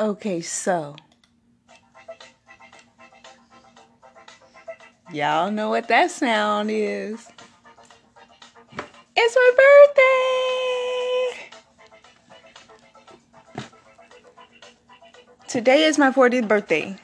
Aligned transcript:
Okay, 0.00 0.40
so 0.40 0.96
y'all 5.12 5.52
know 5.52 5.68
what 5.68 5.86
that 5.86 6.10
sound 6.10 6.68
is. 6.68 7.28
It's 9.14 9.36
my 9.36 9.52
birthday. 13.54 13.70
Today 15.46 15.84
is 15.84 15.96
my 15.96 16.10
40th 16.10 16.48
birthday. 16.48 16.96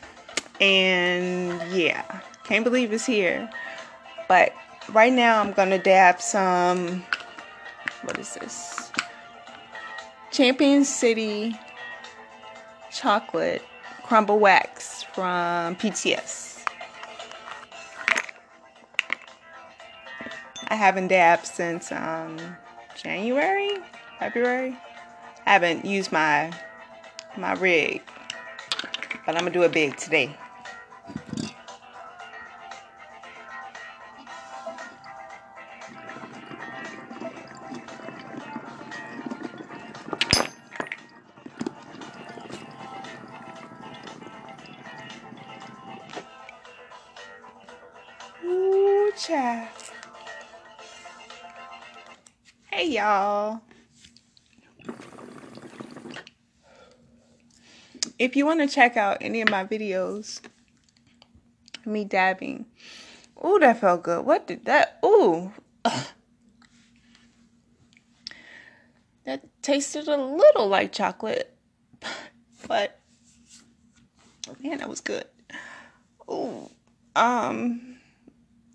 And 0.61 1.63
yeah, 1.71 2.23
can't 2.43 2.65
believe 2.65 2.93
it's 2.93 3.07
here. 3.07 3.49
But 4.27 4.53
right 4.89 5.13
now 5.13 5.41
I'm 5.41 5.53
gonna 5.53 5.79
dab 5.79 6.21
some 6.21 7.05
what 8.03 8.19
is 8.19 8.35
this? 8.35 8.91
Champion 10.33 10.85
City 10.85 11.57
chocolate 13.01 13.63
crumble 14.03 14.39
wax 14.39 15.05
from 15.15 15.75
PTS. 15.77 16.65
I 20.69 20.75
haven't 20.75 21.09
dabbed 21.09 21.47
since 21.47 21.91
um, 21.93 22.39
January, 22.95 23.79
February. 24.19 24.77
I 25.47 25.53
haven't 25.53 25.85
used 25.85 26.13
my 26.13 26.53
my 27.39 27.55
rig, 27.55 28.03
but 29.25 29.35
I'm 29.35 29.41
gonna 29.41 29.51
do 29.51 29.63
it 29.63 29.73
big 29.73 29.97
today. 29.97 30.37
Y'all. 53.01 53.63
If 58.19 58.37
you 58.37 58.45
want 58.45 58.61
to 58.61 58.67
check 58.67 58.99
out 58.99 59.19
any 59.23 59.41
of 59.41 59.49
my 59.49 59.65
videos, 59.65 60.43
me 61.87 62.05
dabbing. 62.05 62.67
Ooh, 63.43 63.59
that 63.61 63.81
felt 63.81 64.03
good. 64.03 64.27
What 64.27 64.47
did 64.47 64.67
that? 64.67 64.99
Ooh. 65.05 65.53
That 69.25 69.45
tasted 69.63 70.09
a 70.09 70.17
little 70.17 70.67
like 70.67 70.93
chocolate, 70.93 71.55
but 72.67 72.99
man, 74.61 74.79
that 74.79 74.89
was 74.89 75.03
good. 75.03 75.25
Ooh. 76.29 76.69
Um, 77.15 77.97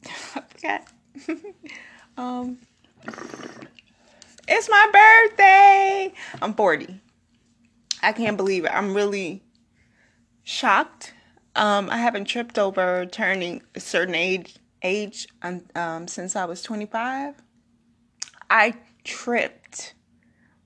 I 0.06 0.42
forgot. 0.42 0.88
um, 2.18 2.60
it's 4.48 4.70
my 4.70 4.88
birthday. 4.92 6.14
I'm 6.42 6.54
40. 6.54 7.00
I 8.02 8.12
can't 8.12 8.38
believe 8.38 8.66
it. 8.66 8.72
I'm 8.74 8.94
really 8.94 9.44
shocked. 10.44 11.14
Um, 11.56 11.90
I 11.90 11.98
haven't 11.98 12.26
tripped 12.26 12.60
over 12.60 13.06
turning 13.06 13.64
a 13.74 13.80
certain 13.80 14.16
age 14.16 14.56
age 14.84 15.28
um, 15.42 16.08
since 16.08 16.36
I 16.36 16.46
was 16.46 16.62
25. 16.62 17.36
I 18.50 18.76
tripped 19.04 19.96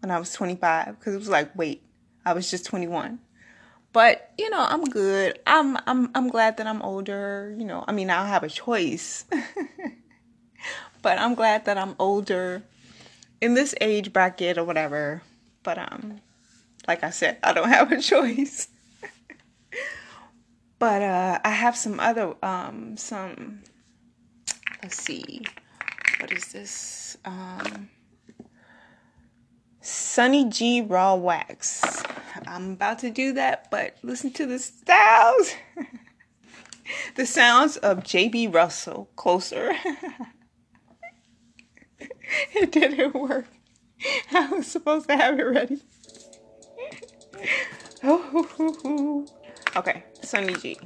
when 0.02 0.12
I 0.12 0.20
was 0.20 0.34
25 0.34 1.00
because 1.00 1.14
it 1.14 1.18
was 1.18 1.30
like, 1.30 1.56
wait, 1.56 1.84
I 2.26 2.34
was 2.34 2.50
just 2.50 2.66
21. 2.66 3.20
But 3.94 4.34
you 4.38 4.50
know, 4.50 4.66
I'm 4.68 4.84
good. 4.84 5.40
I'm 5.48 5.78
I'm 5.88 6.12
I'm 6.14 6.30
glad 6.30 6.58
that 6.58 6.68
I'm 6.68 6.82
older. 6.82 7.56
You 7.58 7.66
know, 7.66 7.84
I 7.88 7.92
mean, 7.92 8.10
I 8.10 8.22
will 8.22 8.28
have 8.28 8.44
a 8.44 8.50
choice, 8.50 9.26
but 11.02 11.18
I'm 11.18 11.34
glad 11.34 11.66
that 11.66 11.78
I'm 11.78 11.96
older 11.98 12.64
in 13.42 13.54
this 13.54 13.76
age 13.82 14.12
bracket 14.14 14.58
or 14.58 14.64
whatever. 14.64 15.22
But 15.64 15.78
um, 15.78 16.22
like 16.88 17.04
I 17.04 17.10
said, 17.10 17.38
I 17.44 17.54
don't 17.54 17.70
have 17.78 17.92
a 17.92 18.02
choice. 18.02 18.68
but 20.80 21.02
uh, 21.02 21.40
I 21.44 21.50
have 21.50 21.76
some 21.76 22.00
other 22.00 22.34
um 22.44 22.98
some. 22.98 23.64
Let's 24.82 25.02
see, 25.02 25.42
what 26.20 26.32
is 26.32 26.54
this? 26.54 27.18
Um, 27.26 27.90
Sunny 29.82 30.50
G 30.50 30.82
Raw 30.82 31.16
Wax. 31.16 32.04
I'm 32.48 32.72
about 32.74 33.00
to 33.00 33.10
do 33.10 33.34
that, 33.34 33.70
but 33.72 33.98
listen 34.04 34.32
to 34.34 34.46
the 34.46 34.60
sounds. 34.60 35.56
the 37.16 37.26
sounds 37.26 37.78
of 37.78 38.04
JB 38.04 38.54
Russell 38.54 39.10
closer. 39.16 39.74
it 42.54 42.72
didn't 42.72 43.14
work. 43.16 43.46
I 44.32 44.50
was 44.50 44.68
supposed 44.68 45.08
to 45.10 45.16
have 45.16 45.40
it 45.40 45.44
ready. 45.44 45.80
oh, 48.04 49.28
okay, 49.76 50.04
Sunny 50.22 50.54
G. 50.56 50.78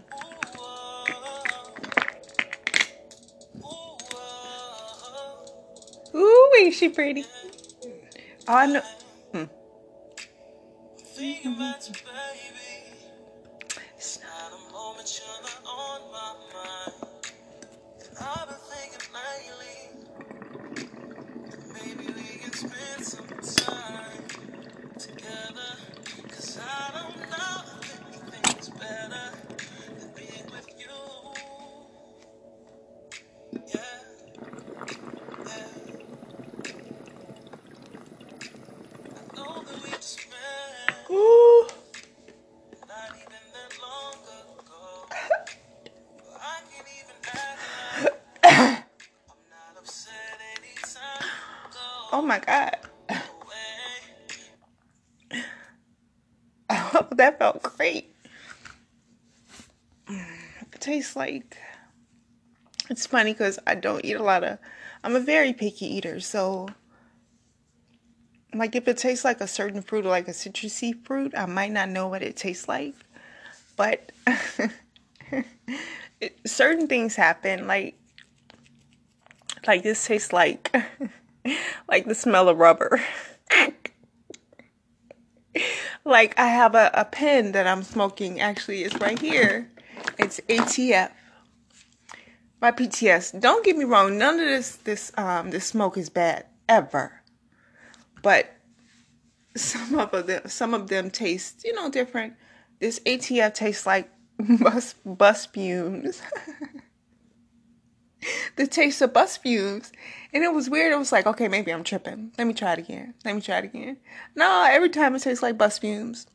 Ooh, 6.16 6.51
is 6.59 6.75
she 6.75 6.90
pretty? 6.90 7.25
I 8.47 8.68
know. 8.68 8.81
Hmm. 9.31 9.44
My 52.23 52.39
god. 52.39 52.78
Oh, 56.69 57.07
that 57.11 57.39
felt 57.39 57.61
great. 57.61 58.16
It 60.09 60.79
tastes 60.79 61.16
like 61.16 61.57
it's 62.89 63.06
funny 63.06 63.33
because 63.33 63.59
I 63.67 63.75
don't 63.75 64.03
eat 64.03 64.13
a 64.13 64.23
lot 64.23 64.44
of 64.44 64.57
I'm 65.03 65.16
a 65.16 65.19
very 65.19 65.53
picky 65.53 65.85
eater, 65.85 66.19
so 66.19 66.69
like 68.53 68.75
if 68.75 68.88
it 68.88 68.97
tastes 68.97 69.25
like 69.25 69.41
a 69.41 69.47
certain 69.47 69.81
fruit 69.81 70.06
or 70.06 70.09
like 70.09 70.28
a 70.28 70.31
citrusy 70.31 70.94
fruit, 71.06 71.33
I 71.38 71.45
might 71.45 71.72
not 71.72 71.89
know 71.89 72.07
what 72.07 72.23
it 72.23 72.35
tastes 72.35 72.67
like. 72.67 72.95
But 73.75 74.12
certain 76.45 76.88
things 76.88 77.16
happen 77.16 77.67
like 77.67 77.95
like 79.66 79.83
this 79.83 80.06
tastes 80.06 80.33
like 80.33 80.73
like 81.87 82.05
the 82.05 82.15
smell 82.15 82.49
of 82.49 82.57
rubber. 82.57 83.01
like 86.05 86.37
I 86.39 86.47
have 86.47 86.75
a, 86.75 86.91
a 86.93 87.05
pen 87.05 87.51
that 87.53 87.68
I'm 87.68 87.83
smoking 87.83 88.39
actually 88.39 88.83
it's 88.83 88.95
right 89.00 89.19
here. 89.19 89.69
It's 90.18 90.39
ATF 90.41 91.12
by 92.59 92.71
PTS. 92.71 93.39
Don't 93.39 93.65
get 93.65 93.77
me 93.77 93.83
wrong, 93.83 94.18
none 94.18 94.39
of 94.39 94.45
this 94.45 94.75
this 94.77 95.12
um 95.18 95.51
this 95.51 95.65
smoke 95.65 95.97
is 95.97 96.09
bad 96.09 96.45
ever 96.69 97.23
but 98.23 98.56
some 99.56 100.00
of 100.00 100.25
them 100.25 100.41
some 100.47 100.73
of 100.73 100.88
them 100.88 101.12
taste 101.12 101.62
you 101.63 101.73
know 101.73 101.91
different 101.91 102.33
this 102.79 103.00
atf 103.01 103.53
tastes 103.53 103.85
like 103.85 104.09
bus 104.59 104.95
bus 105.06 105.45
fumes 105.45 106.23
the 108.55 108.67
taste 108.67 109.01
of 109.01 109.13
bus 109.13 109.38
fumes. 109.38 109.91
And 110.33 110.44
it 110.44 110.53
was 110.53 110.69
weird. 110.69 110.91
It 110.91 110.97
was 110.97 111.11
like 111.11 111.25
okay 111.27 111.47
maybe 111.47 111.71
i'm 111.71 111.83
tripping. 111.83 112.31
Let 112.38 112.47
me 112.47 112.53
try 112.53 112.73
it 112.73 112.79
again. 112.79 113.13
Let 113.25 113.35
me 113.35 113.41
try 113.41 113.59
it 113.59 113.65
again. 113.65 113.97
No 114.35 114.67
every 114.69 114.89
time 114.89 115.15
it 115.15 115.21
tastes 115.21 115.44
like 115.44 115.57
bus 115.57 115.79
fumes. 115.79 116.27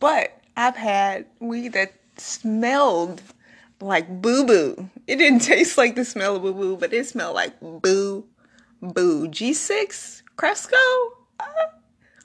But 0.00 0.40
i've 0.56 0.76
had 0.76 1.26
weed 1.40 1.72
that 1.72 1.92
smelled 2.16 3.20
like 3.80 4.22
boo 4.22 4.46
boo 4.46 4.88
it 5.08 5.16
didn't 5.16 5.40
taste 5.52 5.76
like 5.76 5.96
the 5.96 6.04
smell 6.04 6.36
of 6.36 6.42
boo 6.42 6.54
boo 6.54 6.76
but 6.76 6.92
it 6.92 7.04
smelled 7.06 7.34
like 7.34 7.58
boo 7.60 8.24
boo. 8.92 9.28
G6 9.28 10.22
cresco? 10.36 10.76
Uh, 11.40 11.44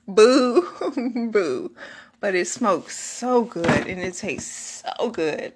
boo, 0.08 1.30
boo. 1.32 1.72
but 2.20 2.36
it 2.36 2.48
smokes 2.48 3.00
so 3.00 3.44
good 3.44 3.66
and 3.88 4.00
it 4.02 4.14
tastes 4.16 4.84
so 4.98 5.10
good. 5.10 5.54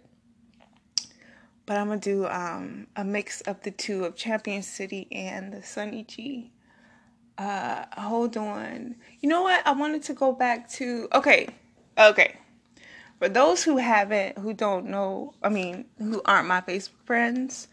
But 1.65 1.77
I'm 1.77 1.88
gonna 1.88 2.00
do 2.00 2.27
um, 2.27 2.88
a 2.95 3.04
mix 3.04 3.42
of 3.42 3.62
the 3.62 3.71
two 3.71 4.04
of 4.06 4.15
Champion 4.15 4.63
City 4.63 5.07
and 5.12 5.54
the 5.54 5.63
Sunny 5.63 6.04
G. 6.04 6.51
Uh, 7.38 7.86
hold 7.98 8.38
on. 8.38 8.95
You 9.21 9.30
know 9.30 9.44
what? 9.44 9.65
I 9.65 9.71
wanted 9.71 10.04
to 10.04 10.13
go 10.13 10.33
back 10.33 10.69
to 10.71 11.07
okay, 11.13 11.48
okay. 11.98 12.38
For 13.19 13.30
those 13.30 13.63
who 13.63 13.77
haven't, 13.77 14.38
who 14.38 14.54
don't 14.54 14.88
know, 14.88 15.33
I 15.42 15.50
mean, 15.50 15.86
who 15.98 16.21
aren't 16.25 16.48
my 16.48 16.60
Facebook 16.62 17.06
friends, 17.06 17.69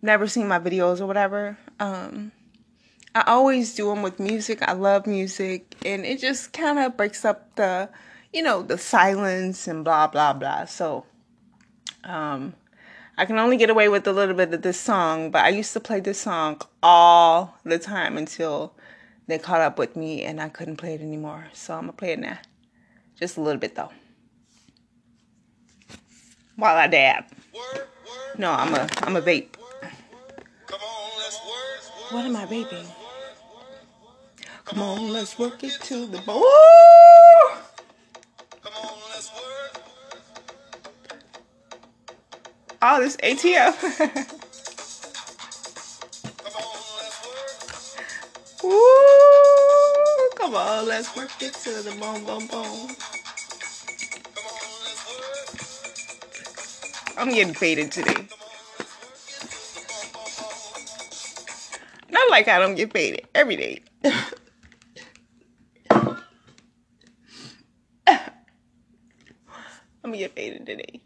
never 0.00 0.28
seen 0.28 0.46
my 0.46 0.60
videos 0.60 1.00
or 1.00 1.06
whatever. 1.06 1.58
Um, 1.80 2.30
I 3.14 3.24
always 3.26 3.74
do 3.74 3.88
them 3.88 4.02
with 4.02 4.20
music. 4.20 4.62
I 4.62 4.72
love 4.72 5.06
music, 5.06 5.74
and 5.84 6.04
it 6.06 6.20
just 6.20 6.52
kind 6.52 6.78
of 6.78 6.96
breaks 6.96 7.24
up 7.24 7.56
the, 7.56 7.90
you 8.32 8.42
know, 8.42 8.62
the 8.62 8.78
silence 8.78 9.66
and 9.66 9.84
blah 9.84 10.06
blah 10.06 10.32
blah. 10.32 10.66
So, 10.66 11.04
um, 12.04 12.54
I 13.22 13.24
can 13.24 13.38
only 13.38 13.56
get 13.56 13.70
away 13.70 13.88
with 13.88 14.04
a 14.08 14.12
little 14.12 14.34
bit 14.34 14.52
of 14.52 14.62
this 14.62 14.80
song, 14.80 15.30
but 15.30 15.44
I 15.44 15.50
used 15.50 15.72
to 15.74 15.78
play 15.78 16.00
this 16.00 16.22
song 16.22 16.60
all 16.82 17.56
the 17.62 17.78
time 17.78 18.18
until 18.18 18.74
they 19.28 19.38
caught 19.38 19.60
up 19.60 19.78
with 19.78 19.94
me 19.94 20.24
and 20.24 20.40
I 20.40 20.48
couldn't 20.48 20.74
play 20.74 20.94
it 20.94 21.00
anymore. 21.00 21.46
So 21.52 21.74
I'm 21.74 21.82
gonna 21.82 21.92
play 21.92 22.14
it 22.14 22.18
now, 22.18 22.38
just 23.14 23.36
a 23.36 23.40
little 23.40 23.60
bit 23.60 23.76
though, 23.76 23.92
while 26.56 26.76
I 26.76 26.88
dab. 26.88 27.26
No, 28.38 28.50
I'm 28.50 28.74
a 28.74 28.88
I'm 29.02 29.14
a 29.14 29.22
vape. 29.22 29.54
What 32.10 32.24
am 32.24 32.34
I 32.34 32.44
vaping? 32.46 32.86
Come 34.64 34.80
on, 34.80 35.12
let's 35.12 35.38
work 35.38 35.62
it 35.62 35.80
to 35.82 36.06
the 36.06 36.18
bone. 36.22 36.42
This 43.02 43.16
ATF. 43.16 43.74
Woo! 48.62 48.78
Come 50.36 50.54
on, 50.54 50.86
let's 50.86 51.16
work 51.16 51.32
it 51.40 51.52
to 51.52 51.82
the 51.82 51.90
bone, 51.98 52.24
bone, 52.24 52.46
bone. 52.46 52.90
I'm 57.18 57.34
getting 57.34 57.54
faded 57.54 57.90
today. 57.90 58.28
Not 62.08 62.30
like 62.30 62.46
I 62.46 62.60
don't 62.60 62.76
get 62.76 62.92
faded 62.92 63.26
every 63.34 63.56
day. 63.56 63.82
I'm 64.04 64.12
gonna 70.04 70.18
get 70.18 70.36
faded 70.36 70.66
today. 70.66 71.02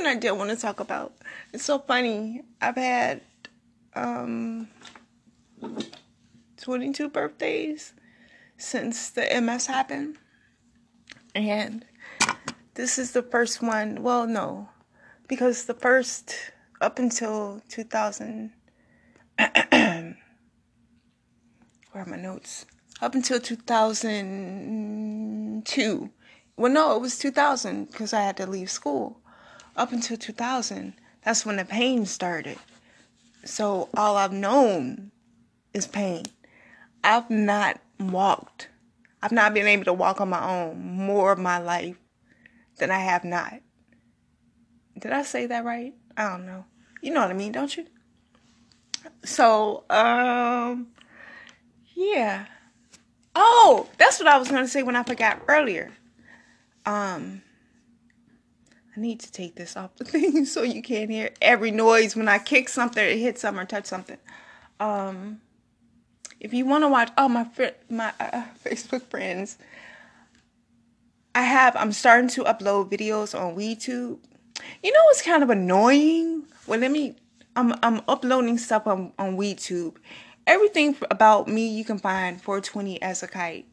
Something 0.00 0.16
I 0.16 0.18
did 0.18 0.32
want 0.32 0.48
to 0.48 0.56
talk 0.56 0.80
about. 0.80 1.12
It's 1.52 1.66
so 1.66 1.78
funny. 1.78 2.40
I've 2.58 2.76
had 2.76 3.20
um 3.94 4.68
22 6.56 7.10
birthdays 7.10 7.92
since 8.56 9.10
the 9.10 9.28
MS 9.42 9.66
happened. 9.66 10.16
And 11.34 11.84
this 12.76 12.98
is 12.98 13.12
the 13.12 13.22
first 13.22 13.60
one. 13.60 14.02
Well, 14.02 14.26
no. 14.26 14.70
Because 15.28 15.66
the 15.66 15.74
first 15.74 16.34
up 16.80 16.98
until 16.98 17.60
2000 17.68 18.52
where 19.38 20.16
are 21.92 22.06
my 22.06 22.16
notes? 22.16 22.64
up 23.02 23.14
until 23.14 23.38
2002. 23.38 26.10
Well, 26.56 26.72
no, 26.72 26.96
it 26.96 27.02
was 27.02 27.18
2000 27.18 27.90
because 27.90 28.14
I 28.14 28.22
had 28.22 28.38
to 28.38 28.46
leave 28.46 28.70
school. 28.70 29.19
Up 29.76 29.92
until 29.92 30.16
2000, 30.16 30.94
that's 31.24 31.46
when 31.46 31.56
the 31.56 31.64
pain 31.64 32.06
started. 32.06 32.58
So 33.44 33.88
all 33.96 34.16
I've 34.16 34.32
known 34.32 35.12
is 35.72 35.86
pain. 35.86 36.24
I've 37.02 37.30
not 37.30 37.80
walked. 37.98 38.68
I've 39.22 39.32
not 39.32 39.54
been 39.54 39.66
able 39.66 39.84
to 39.84 39.92
walk 39.92 40.20
on 40.20 40.30
my 40.30 40.44
own 40.44 40.80
more 40.80 41.32
of 41.32 41.38
my 41.38 41.58
life 41.58 41.96
than 42.78 42.90
I 42.90 42.98
have 42.98 43.24
not. 43.24 43.60
Did 44.98 45.12
I 45.12 45.22
say 45.22 45.46
that 45.46 45.64
right? 45.64 45.94
I 46.16 46.28
don't 46.28 46.46
know. 46.46 46.64
You 47.02 47.12
know 47.12 47.20
what 47.20 47.30
I 47.30 47.34
mean, 47.34 47.52
don't 47.52 47.74
you? 47.76 47.86
So, 49.24 49.84
um, 49.88 50.88
yeah. 51.94 52.46
Oh, 53.34 53.88
that's 53.98 54.18
what 54.18 54.28
I 54.28 54.38
was 54.38 54.48
going 54.48 54.64
to 54.64 54.68
say 54.68 54.82
when 54.82 54.96
I 54.96 55.02
forgot 55.02 55.40
earlier. 55.48 55.92
Um, 56.84 57.42
Need 59.00 59.20
to 59.20 59.32
take 59.32 59.54
this 59.54 59.76
off 59.76 59.96
the 59.96 60.04
thing 60.12 60.44
so 60.44 60.62
you 60.62 60.82
can't 60.82 61.10
hear 61.10 61.30
every 61.40 61.70
noise 61.70 62.14
when 62.14 62.28
I 62.28 62.38
kick 62.38 62.68
something, 62.68 63.02
or 63.02 63.08
hit 63.08 63.38
something, 63.38 63.62
or 63.62 63.66
touch 63.66 63.86
something. 63.86 64.18
Um, 64.78 65.40
if 66.38 66.52
you 66.52 66.66
want 66.66 66.84
to 66.84 66.88
watch, 66.88 67.10
oh 67.16 67.28
my 67.28 67.44
fr- 67.44 67.78
my 67.88 68.12
uh, 68.20 68.44
Facebook 68.64 69.02
friends, 69.04 69.56
I 71.34 71.42
have. 71.42 71.76
I'm 71.76 71.92
starting 71.92 72.28
to 72.30 72.44
upload 72.44 72.90
videos 72.90 73.38
on 73.38 73.56
YouTube. 73.56 74.18
You 74.82 74.92
know 74.92 75.04
what's 75.04 75.22
kind 75.22 75.42
of 75.42 75.48
annoying? 75.48 76.44
Well, 76.66 76.80
let 76.80 76.90
me. 76.90 77.16
I'm 77.56 77.74
I'm 77.82 78.02
uploading 78.06 78.58
stuff 78.58 78.86
on 78.86 79.12
on 79.18 79.36
YouTube, 79.38 79.96
everything 80.46 80.96
about 81.10 81.48
me 81.48 81.66
you 81.66 81.84
can 81.84 81.98
find 81.98 82.42
420 82.42 83.00
as 83.00 83.22
a 83.22 83.28
kite. 83.28 83.66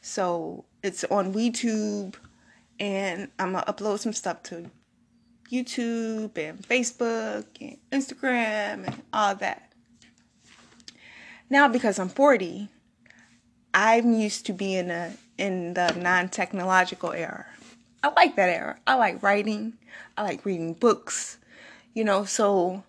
So 0.00 0.64
it's 0.82 1.04
on 1.04 1.32
YouTube, 1.32 2.16
and 2.78 3.30
I'm 3.38 3.52
gonna 3.52 3.64
upload 3.66 4.00
some 4.00 4.12
stuff 4.12 4.42
to 4.44 4.70
YouTube 5.50 6.36
and 6.36 6.62
Facebook 6.66 7.46
and 7.60 7.78
Instagram 7.92 8.86
and 8.86 9.02
all 9.12 9.34
that. 9.36 9.72
Now 11.50 11.68
because 11.68 11.98
I'm 11.98 12.08
40, 12.08 12.68
I'm 13.72 14.14
used 14.14 14.46
to 14.46 14.52
being 14.52 14.90
a, 14.90 15.12
in 15.38 15.74
the 15.74 15.92
non-technological 15.92 17.12
era. 17.12 17.46
I 18.02 18.12
like 18.14 18.36
that 18.36 18.50
era. 18.50 18.78
I 18.86 18.94
like 18.96 19.22
writing. 19.22 19.74
I 20.16 20.22
like 20.22 20.44
reading 20.44 20.74
books. 20.74 21.38
You 21.94 22.04
know, 22.04 22.24
so 22.24 22.82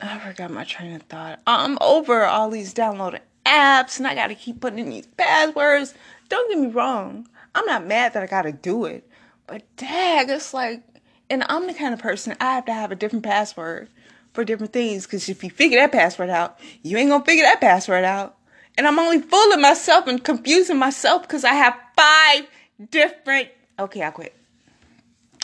I 0.00 0.18
forgot 0.18 0.50
my 0.50 0.64
train 0.64 0.94
of 0.94 1.02
thought. 1.02 1.40
I'm 1.46 1.78
over 1.80 2.24
all 2.24 2.50
these 2.50 2.72
downloaded 2.72 3.20
apps 3.44 3.98
and 3.98 4.06
I 4.06 4.14
gotta 4.14 4.34
keep 4.34 4.60
putting 4.60 4.78
in 4.78 4.90
these 4.90 5.06
passwords. 5.06 5.94
Don't 6.28 6.48
get 6.50 6.58
me 6.58 6.68
wrong. 6.68 7.28
I'm 7.56 7.66
not 7.66 7.86
mad 7.86 8.12
that 8.12 8.22
I 8.22 8.26
gotta 8.26 8.52
do 8.52 8.84
it. 8.84 9.08
But 9.46 9.62
dag, 9.76 10.28
it's 10.28 10.52
like 10.52 10.82
and 11.30 11.42
I'm 11.48 11.66
the 11.66 11.74
kind 11.74 11.94
of 11.94 12.00
person 12.00 12.36
I 12.40 12.54
have 12.54 12.66
to 12.66 12.72
have 12.72 12.92
a 12.92 12.96
different 12.96 13.24
password 13.24 13.88
for 14.32 14.44
different 14.44 14.72
things. 14.72 15.06
Cause 15.06 15.28
if 15.28 15.42
you 15.42 15.50
figure 15.50 15.80
that 15.80 15.90
password 15.90 16.30
out, 16.30 16.60
you 16.82 16.98
ain't 16.98 17.10
gonna 17.10 17.24
figure 17.24 17.44
that 17.44 17.60
password 17.60 18.04
out. 18.04 18.36
And 18.76 18.86
I'm 18.86 18.98
only 18.98 19.20
fooling 19.20 19.62
myself 19.62 20.06
and 20.06 20.22
confusing 20.22 20.78
myself 20.78 21.22
because 21.22 21.44
I 21.44 21.54
have 21.54 21.74
five 21.96 22.46
different 22.90 23.48
Okay, 23.78 24.02
I 24.02 24.10
quit. 24.10 24.34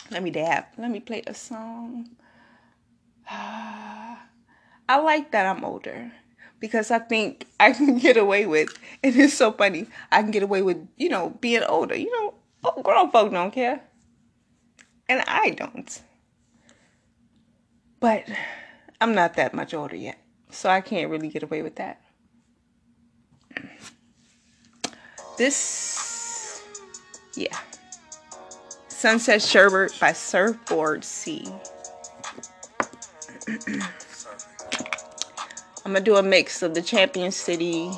Let 0.09 0.23
me 0.23 0.31
dab. 0.31 0.65
Let 0.77 0.89
me 0.89 0.99
play 0.99 1.23
a 1.27 1.33
song. 1.33 2.09
I 3.29 4.17
like 4.89 5.31
that 5.31 5.45
I'm 5.45 5.63
older 5.63 6.11
because 6.63 6.91
I 6.91 6.99
think 6.99 7.45
I 7.59 7.73
can 7.73 7.97
get 8.05 8.15
away 8.15 8.45
with, 8.45 8.69
and 9.03 9.13
it's 9.17 9.33
so 9.33 9.51
funny, 9.51 9.85
I 10.13 10.21
can 10.21 10.31
get 10.31 10.43
away 10.43 10.61
with, 10.61 10.87
you 10.95 11.09
know, 11.09 11.37
being 11.41 11.61
older. 11.63 11.93
You 11.93 12.09
know, 12.09 12.35
oh, 12.63 12.81
grown 12.81 13.11
folk 13.11 13.33
don't 13.33 13.51
care. 13.51 13.81
And 15.09 15.21
I 15.27 15.49
don't. 15.49 16.01
But 17.99 18.23
I'm 19.01 19.13
not 19.13 19.33
that 19.33 19.53
much 19.53 19.73
older 19.73 19.97
yet, 19.97 20.17
so 20.51 20.69
I 20.69 20.79
can't 20.79 21.11
really 21.11 21.27
get 21.27 21.43
away 21.43 21.63
with 21.63 21.75
that. 21.75 21.99
This, 25.37 26.63
yeah. 27.35 27.59
Sunset 28.87 29.41
Sherbert 29.41 29.99
by 29.99 30.13
Surfboard 30.13 31.03
C. 31.03 31.45
I'm 35.85 35.91
gonna 35.91 36.05
do 36.05 36.15
a 36.15 36.23
mix 36.23 36.61
of 36.61 36.73
the 36.73 36.81
Champion 36.81 37.31
City. 37.31 37.91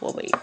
Well, 0.00 0.12
wait. 0.12 0.34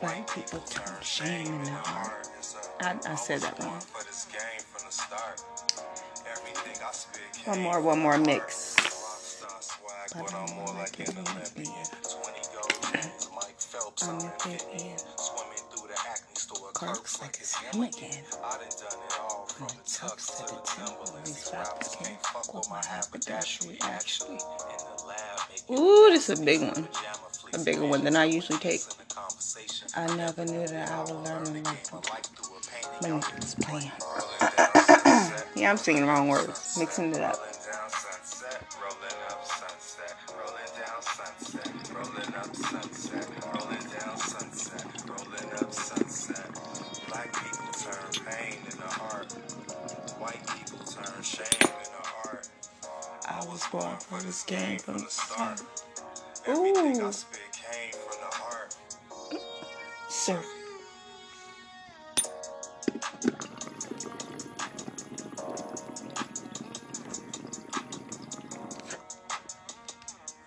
Black 0.00 0.30
people 0.32 0.60
turn 0.60 0.94
shame 1.02 1.52
into 1.54 1.72
art. 1.72 2.28
I, 2.80 2.96
I 3.08 3.14
said 3.16 3.40
that 3.40 3.58
wrong. 3.60 3.82
One 7.46 7.60
more, 7.60 7.80
one 7.80 7.98
more 7.98 8.18
mix. 8.18 8.76
But 10.14 10.32
I'm 10.34 10.54
more 10.54 10.74
like 10.74 11.00
it 11.00 11.10
I'm 14.02 14.16
a 14.16 14.30
fit 14.38 14.64
in. 14.72 14.96
Looks 16.82 17.20
like 17.20 17.38
it's 17.40 17.56
him. 17.56 17.80
When 17.80 17.88
it 17.88 19.86
tucks 19.86 20.26
to 20.36 20.42
the 20.54 20.60
temple, 20.60 21.18
these 21.24 21.50
rappers 21.52 21.96
can't 21.96 22.22
fuck 22.26 22.54
with 22.54 22.70
my 22.70 22.82
haberdashery 22.84 23.78
actually. 23.80 24.38
Ooh, 25.70 26.10
this 26.10 26.28
is 26.28 26.38
a 26.38 26.44
big 26.44 26.60
one. 26.60 26.86
A 27.52 27.58
bigger 27.64 27.86
one 27.86 28.04
than 28.04 28.16
I 28.16 28.24
usually 28.24 28.58
take. 28.58 28.82
I 29.94 30.14
never 30.16 30.44
knew 30.44 30.66
that 30.66 30.90
I 30.90 31.00
would 31.00 31.24
learn 31.24 31.44
when 33.00 33.22
it's 33.38 33.54
playing. 33.54 33.92
yeah, 35.56 35.70
I'm 35.70 35.76
singing 35.76 36.02
the 36.02 36.08
wrong 36.08 36.28
words, 36.28 36.76
mixing 36.78 37.14
it 37.14 37.20
up. 37.20 37.38
I 53.28 53.44
was 53.46 53.66
born 53.70 53.96
for 53.98 54.20
this 54.22 54.42
game 54.44 54.78
from 54.78 54.98
the 54.98 55.06
start. 55.08 55.62
Everything 56.48 57.02
I 57.02 57.10
spit 57.10 57.40
came 57.52 57.92
from 57.92 58.20
the 58.20 58.36
heart. 58.36 58.76
Sir. 60.08 60.40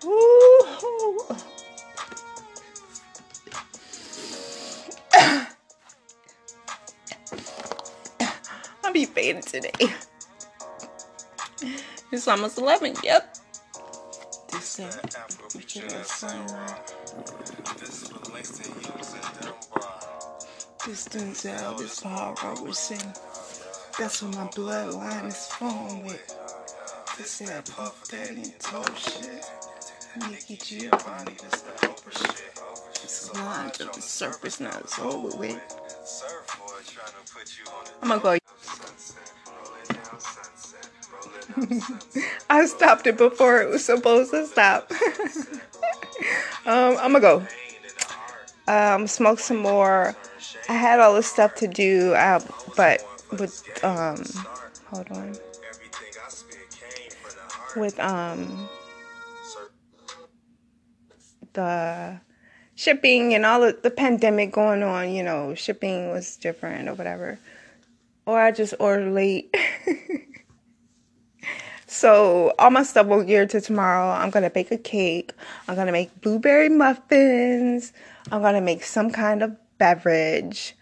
I'll 8.84 8.92
be 8.92 9.04
faded 9.04 9.42
today. 9.42 9.72
It's 12.10 12.26
almost 12.26 12.56
11. 12.58 12.94
Yep. 13.04 13.36
This 14.52 14.80
is 14.80 14.96
This 20.86 21.08
Denzel, 21.08 21.78
this 21.78 22.00
Paul 22.00 22.34
Robeson. 22.42 23.12
That's 23.98 24.22
what 24.22 24.34
my 24.34 24.46
bloodline 24.48 25.28
is 25.28 25.46
formed 25.46 26.04
with. 26.04 26.36
This 27.16 27.40
is 27.40 27.48
that 27.48 27.70
Puff 27.70 28.08
Daddy 28.08 28.42
and 28.42 28.98
shit. 28.98 29.44
Nikki 30.28 30.56
Giovanni, 30.56 31.32
this 31.42 31.60
the 31.62 31.88
upper 31.88 32.10
shit. 32.10 32.60
This 33.02 33.32
line 33.34 33.70
to 33.72 33.84
the 33.84 34.00
surface, 34.00 34.58
now 34.58 34.76
it's 34.80 34.98
over 34.98 35.36
with. 35.36 35.60
I'm 38.02 38.08
gonna 38.08 38.20
go. 38.20 38.39
I 42.50 42.66
stopped 42.66 43.06
it 43.06 43.16
before 43.16 43.60
it 43.60 43.68
was 43.68 43.84
supposed 43.84 44.30
to 44.30 44.46
stop. 44.46 44.90
um, 46.66 46.96
I'm 46.98 47.12
gonna 47.12 47.20
go. 47.20 47.46
Um, 48.68 49.06
smoke 49.06 49.38
some 49.40 49.58
more. 49.58 50.14
I 50.68 50.74
had 50.74 51.00
all 51.00 51.14
this 51.14 51.26
stuff 51.26 51.54
to 51.56 51.68
do, 51.68 52.14
uh, 52.14 52.40
but 52.76 53.04
with 53.38 53.84
um, 53.84 54.22
hold 54.86 55.10
on. 55.10 55.36
With 57.76 57.98
um, 58.00 58.68
the 61.52 62.20
shipping 62.74 63.34
and 63.34 63.44
all 63.44 63.62
of 63.62 63.82
the 63.82 63.90
pandemic 63.90 64.52
going 64.52 64.82
on, 64.82 65.10
you 65.10 65.22
know, 65.22 65.54
shipping 65.54 66.10
was 66.10 66.36
different 66.36 66.88
or 66.88 66.94
whatever. 66.94 67.38
Or 68.26 68.40
I 68.40 68.52
just 68.52 68.74
ordered 68.78 69.12
late. 69.12 69.54
So 71.92 72.54
all 72.56 72.70
my 72.70 72.84
stuff 72.84 73.08
will 73.08 73.24
gear 73.24 73.46
to 73.46 73.60
tomorrow. 73.60 74.10
I'm 74.10 74.30
gonna 74.30 74.48
bake 74.48 74.70
a 74.70 74.78
cake. 74.78 75.32
I'm 75.66 75.74
gonna 75.74 75.90
make 75.90 76.20
blueberry 76.20 76.68
muffins. 76.68 77.92
I'm 78.30 78.42
gonna 78.42 78.60
make 78.60 78.84
some 78.84 79.10
kind 79.10 79.42
of 79.42 79.56
beverage. 79.76 80.76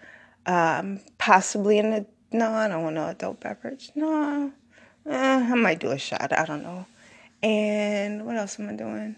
Um, 0.45 1.01
possibly 1.17 1.79
in 1.79 1.95
a 1.95 2.07
no, 2.31 2.53
I 2.53 2.69
don't 2.69 2.83
want 2.83 2.97
no 2.97 3.09
adult 3.09 3.41
beverage. 3.41 3.91
No, 3.95 4.53
eh, 5.07 5.47
I 5.51 5.55
might 5.55 5.79
do 5.79 5.93
a 5.93 5.99
shot. 5.99 6.31
I 6.31 6.45
don't 6.45 6.63
know. 6.63 6.85
And 7.43 8.27
what 8.27 8.37
else 8.37 8.61
am 8.61 8.69
I 8.69 8.75
doing? 8.75 9.17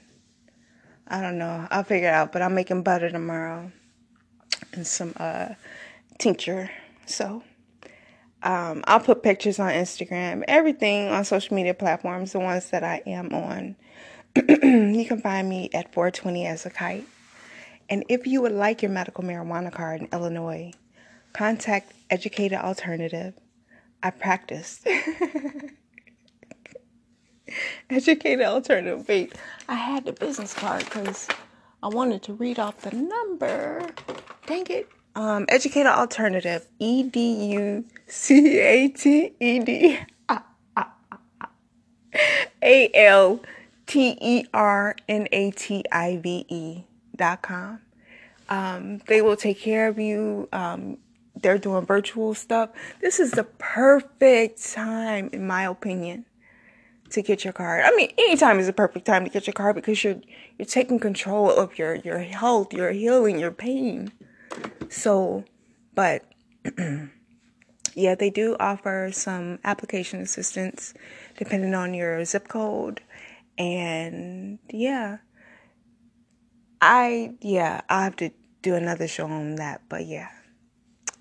I 1.09 1.21
don't 1.21 1.39
know. 1.39 1.67
I'll 1.73 1.83
figure 1.83 2.07
it 2.07 2.15
out. 2.15 2.31
But 2.31 2.43
I'm 2.43 2.55
making 2.55 2.85
butter 2.85 3.11
tomorrow 3.11 3.73
and 4.75 4.87
some 4.87 5.13
uh, 5.17 5.55
tincture. 6.21 6.71
So 7.07 7.43
um, 8.43 8.83
I'll 8.87 9.01
put 9.01 9.23
pictures 9.23 9.59
on 9.59 9.73
Instagram, 9.73 10.45
everything 10.49 11.09
on 11.09 11.25
social 11.25 11.55
media 11.55 11.75
platforms, 11.75 12.33
the 12.33 12.41
ones 12.41 12.71
that 12.71 12.83
I 12.83 13.03
am 13.07 13.33
on. 13.35 13.77
you 14.37 15.05
can 15.07 15.21
find 15.21 15.49
me 15.49 15.71
at 15.75 15.93
420 15.93 16.47
as 16.47 16.65
a 16.65 16.71
kite. 16.71 17.07
And 17.89 18.05
if 18.09 18.27
you 18.27 18.41
would 18.43 18.53
like 18.53 18.83
your 18.83 18.91
medical 18.91 19.25
marijuana 19.25 19.73
card 19.73 20.03
in 20.03 20.09
Illinois, 20.13 20.73
contact 21.33 21.93
Educated 22.09 22.59
Alternative. 22.59 23.35
I 24.03 24.11
practiced. 24.11 24.87
Educated 27.91 28.47
Alternative. 28.47 29.07
Wait, 29.07 29.35
I 29.69 29.75
had 29.75 30.05
the 30.05 30.13
business 30.13 30.55
card 30.55 30.85
because 30.85 31.29
I 31.83 31.89
wanted 31.89 32.23
to 32.23 32.33
read 32.33 32.59
off 32.59 32.81
the 32.83 32.97
number. 32.97 33.87
Dang 34.47 34.67
it. 34.69 34.89
Um, 35.15 35.47
educated 35.49 35.89
alternative. 35.89 36.67
E 36.79 37.03
D 37.03 37.53
U 37.55 37.85
C 38.07 38.59
A 38.59 38.89
T 38.89 39.33
E 39.41 39.59
D 39.61 39.99
A 42.63 42.91
L 42.95 43.41
T 43.87 44.17
E 44.21 44.45
R 44.53 44.97
N 45.09 45.29
A 45.33 45.51
T 45.53 45.85
I 45.91 46.19
V 46.19 46.47
E 46.49 46.85
dot 47.17 47.43
com. 47.43 47.81
Um, 48.49 48.99
they 49.07 49.23
will 49.23 49.37
take 49.37 49.61
care 49.61 49.89
of 49.89 49.99
you. 49.99 50.49
Um, 50.53 50.99
they're 51.41 51.59
doing 51.59 51.87
virtual 51.87 52.35
stuff. 52.35 52.71
This 53.01 53.21
is 53.21 53.33
the 53.33 53.45
perfect 53.45 54.73
time, 54.73 55.31
in 55.33 55.47
my 55.47 55.63
opinion, 55.65 56.27
to 57.11 57.23
get 57.23 57.45
your 57.45 57.53
card. 57.53 57.85
I 57.85 57.95
mean, 57.97 58.13
anytime 58.19 58.59
is 58.59 58.67
the 58.67 58.73
perfect 58.73 59.07
time 59.07 59.25
to 59.25 59.31
get 59.31 59.47
your 59.47 59.55
card 59.55 59.77
because 59.77 60.03
you're 60.05 60.21
you're 60.59 60.67
taking 60.67 60.99
control 60.99 61.51
of 61.51 61.79
your 61.79 61.95
your 61.97 62.19
health, 62.19 62.73
your 62.73 62.91
healing, 62.91 63.39
your 63.39 63.53
pain. 63.53 64.13
So, 64.91 65.45
but 65.95 66.25
yeah, 67.95 68.15
they 68.17 68.29
do 68.29 68.57
offer 68.59 69.11
some 69.13 69.61
application 69.65 70.21
assistance 70.21 70.93
depending 71.39 71.75
on 71.75 71.95
your 71.95 72.25
zip 72.25 72.49
code. 72.49 73.01
And 73.57 74.59
yeah, 74.69 75.19
I, 76.81 77.35
yeah, 77.41 77.83
i 77.89 78.05
have 78.05 78.17
to 78.17 78.31
do 78.63 78.75
another 78.75 79.07
show 79.07 79.27
on 79.27 79.57
that, 79.57 79.83
but 79.89 80.07
yeah. 80.07 80.29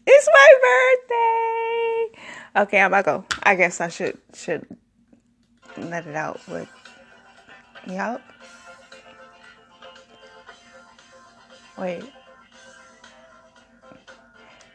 It's 0.05 0.27
my 0.33 2.07
birthday. 2.09 2.61
Okay, 2.61 2.81
I'm 2.81 2.89
gonna 2.89 3.03
go. 3.03 3.25
I 3.43 3.55
guess 3.55 3.79
I 3.79 3.89
should 3.89 4.17
should 4.33 4.65
let 5.77 6.07
it 6.07 6.15
out 6.15 6.39
with 6.47 6.67
Yup. 7.87 8.21
Wait. 11.77 12.03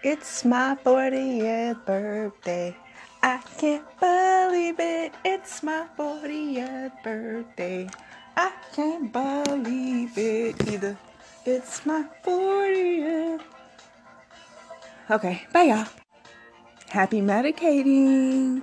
It's 0.06 0.44
my 0.44 0.76
40th 0.84 1.86
birthday. 1.86 2.76
I 3.22 3.40
can't 3.56 3.86
believe 3.98 4.76
it. 4.78 5.14
It's 5.24 5.62
my 5.62 5.86
40th 5.98 6.92
birthday. 7.02 7.88
I 8.36 8.52
can't 8.76 9.10
believe 9.10 10.12
it 10.18 10.68
either. 10.68 10.98
It's 11.46 11.86
my 11.86 12.04
40th. 12.22 13.40
Okay, 15.10 15.46
bye 15.54 15.72
y'all. 15.72 15.88
Happy 16.90 17.22
medicating. 17.22 18.60